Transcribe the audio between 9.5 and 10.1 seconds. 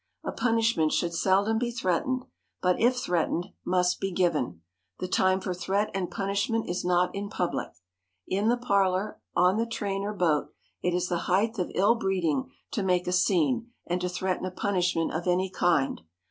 the train